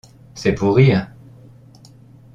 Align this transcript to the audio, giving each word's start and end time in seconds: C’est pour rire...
C’est 0.33 0.55
pour 0.55 0.77
rire... 0.77 1.11